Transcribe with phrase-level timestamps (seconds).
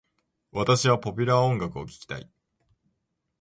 [0.51, 2.27] 私はポピュラー音楽を聞きたい。